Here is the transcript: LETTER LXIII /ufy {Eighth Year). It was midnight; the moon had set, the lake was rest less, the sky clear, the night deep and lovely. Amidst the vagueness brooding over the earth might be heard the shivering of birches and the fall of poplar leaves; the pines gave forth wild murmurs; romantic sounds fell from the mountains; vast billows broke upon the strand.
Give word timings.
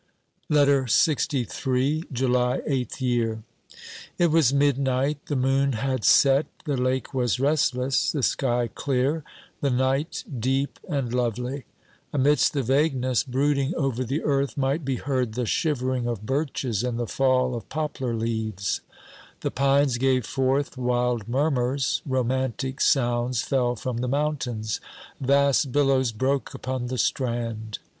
LETTER 0.49 0.85
LXIII 0.87 1.45
/ufy 1.45 2.61
{Eighth 2.65 3.01
Year). 3.03 3.43
It 4.17 4.31
was 4.31 4.51
midnight; 4.51 5.27
the 5.27 5.35
moon 5.35 5.73
had 5.73 6.03
set, 6.05 6.47
the 6.65 6.75
lake 6.75 7.13
was 7.13 7.39
rest 7.39 7.75
less, 7.75 8.11
the 8.11 8.23
sky 8.23 8.67
clear, 8.73 9.23
the 9.61 9.69
night 9.69 10.23
deep 10.39 10.79
and 10.89 11.13
lovely. 11.13 11.65
Amidst 12.11 12.53
the 12.53 12.63
vagueness 12.63 13.23
brooding 13.23 13.75
over 13.75 14.03
the 14.03 14.23
earth 14.23 14.57
might 14.57 14.83
be 14.83 14.95
heard 14.95 15.33
the 15.35 15.45
shivering 15.45 16.07
of 16.07 16.25
birches 16.25 16.83
and 16.83 16.97
the 16.97 17.05
fall 17.05 17.53
of 17.53 17.69
poplar 17.69 18.15
leaves; 18.15 18.81
the 19.41 19.51
pines 19.51 19.99
gave 19.99 20.25
forth 20.25 20.79
wild 20.79 21.27
murmurs; 21.29 22.01
romantic 22.07 22.81
sounds 22.81 23.43
fell 23.43 23.75
from 23.75 23.97
the 23.97 24.07
mountains; 24.07 24.81
vast 25.19 25.71
billows 25.71 26.11
broke 26.11 26.55
upon 26.55 26.87
the 26.87 26.97
strand. 26.97 27.77